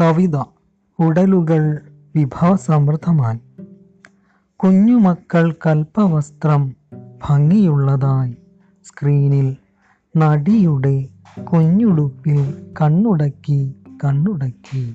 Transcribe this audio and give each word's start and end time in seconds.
കവിത 0.00 0.36
ഉടലുകൾ 0.98 1.80
വിഭവസമൃദ്ധമായി. 2.16 3.38
കുഞ്ഞുമക്കൾ 4.56 5.54
കൽപ്പവസ്ത്രം 5.66 6.76
ഭംഗിയുള്ളതായി. 7.28 8.36
സ്ക്രീനിൽ 8.84 9.56
നടിയുടെ 10.16 11.08
കുഞ്ഞുടുപ്പിൽ 11.44 12.66
കണ്ണുടക്കി 12.80 13.74
കണ്ണുടക്കി. 14.04 14.94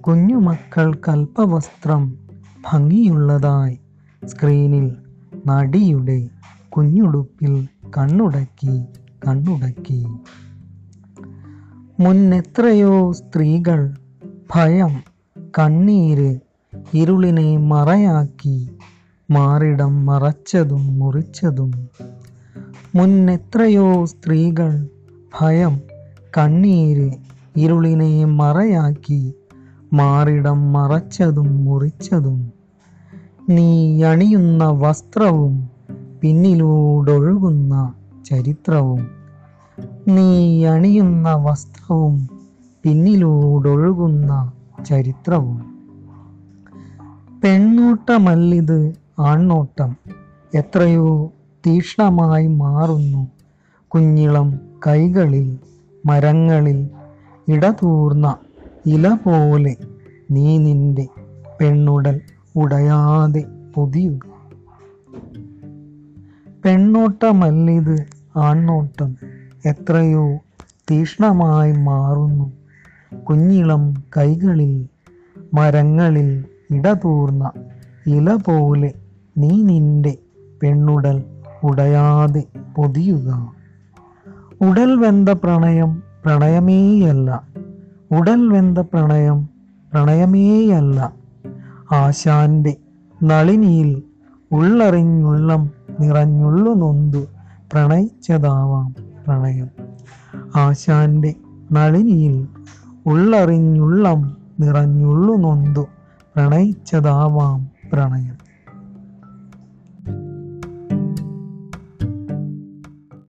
കുഞ്ഞുമക്കൾ 0.00 0.94
കൽപ്പവസ്ത്രം 1.08 2.14
ഭംഗിയുള്ളതായി. 2.72 3.80
സ്ക്രീനിൽ 4.26 4.96
നടിയുടെ 5.46 6.28
കുഞ്ഞുടുപ്പിൽ 6.68 7.68
കണ്ണുടക്കി 7.98 8.84
കണ്ണുടക്കി. 9.28 10.06
മുന്നെത്രയോ 12.00 13.12
സ്ത്രീകൾ 13.12 13.94
ഭയം 14.54 15.02
കണ്ണീര് 15.58 16.38
ഇരുളിനെ 16.94 17.56
മറയാക്കി 17.56 18.70
മാറിടം 19.30 20.06
മറച്ചതും 20.06 20.98
മുറിച്ചതും. 20.98 21.88
മുന്നെത്രയോ 22.94 24.04
സ്ത്രീകൾ 24.04 24.88
ഭയം 25.40 25.80
കണ്ണീര് 26.38 27.10
ഇരുളിനെ 27.56 28.24
മറയാക്കി 28.24 29.34
മാറിടം 29.92 30.72
മറച്ചതും 30.72 31.64
മുറിച്ചതും. 31.64 32.52
നീ 33.48 34.02
അണിയുന്ന 34.02 34.64
വസ്ത്രവും 34.64 35.70
പിന്നിലൂടൊഴുകുന്ന 36.20 37.92
ചരിത്രവും. 38.26 39.23
നീ 40.08 40.64
അണിയുന്ന 40.64 41.34
വസ്ത്രവും 41.34 42.28
പിന്നിലൂടൊഴുകുന്ന 42.82 44.52
ചരിത്രവും. 44.86 45.58
പെണ്ണോട്ടമല്ലിത് 47.44 48.94
ആണ്ണോട്ടം 49.18 49.96
എത്രയോ 50.54 51.32
തീക്ഷ്ണമായി 51.66 52.46
മാറുന്നു. 52.46 53.28
കുഞ്ഞിളം 53.88 54.60
കൈകളിൽ 54.86 55.58
മരങ്ങളിൽ 56.06 56.90
ഇടതൂർന്ന 57.48 58.36
ഇല 58.86 59.14
പോലെ 59.14 59.76
നീ 60.30 60.58
നിന്റെ 60.58 61.08
പെണ്ണുടൽ 61.60 62.20
ഉടയാതെ 62.56 63.44
പൊതിയുക. 63.74 64.20
പെണ്ണോട്ടമല്ലിത് 66.64 68.06
ആൺനോട്ടം 68.36 69.33
എത്രയോ 69.64 70.38
തീഷ്ണമായി 70.90 71.72
മാറുന്നു. 71.72 72.52
കുഞ്ഞിളം 73.24 73.94
കൈകളിൽ 74.16 74.86
മരങ്ങളിൽ 75.54 76.44
ഇടതൂർന്ന 76.70 77.52
ഇല 78.06 78.34
പോലെ 78.34 78.94
നീ 79.38 79.62
നിന്റെ 79.62 80.18
പെണ്ണുടൽ 80.62 81.24
ഉടയാതെ 81.62 82.44
പൊതിയുക. 82.76 83.52
ഉടൽ 84.62 84.96
വെന്ത 84.96 85.28
പ്രണയം 85.28 86.02
പ്രണയമേയല്ല. 86.24 87.42
ഉടൽ 88.10 88.48
വെന്ത 88.48 88.78
പ്രണയം 88.78 89.48
പ്രണയമേയല്ല. 89.92 91.12
ആശാന്റെ 91.92 92.76
നളിനിയിൽ 93.22 94.02
ഉള്ളറിഞ്ഞുള്ളം 94.52 95.70
നിറഞ്ഞുള്ളു 96.00 96.74
നൊന്തു 96.74 97.26
പ്രണയിച്ചതാവാം. 97.72 99.03
പ്രണയം 99.26 99.70
ആശാന്റെ 100.56 101.34
നളിനിയിൽ 101.72 102.48
ഉള്ളറിഞ്ഞുള്ളം 103.06 104.36
നിറഞ്ഞുള്ളു 104.60 105.34
നൊന്തു 105.36 105.86
പ്രണയിച്ചതാവാം 106.36 107.70
പ്രണയം. 107.92 108.36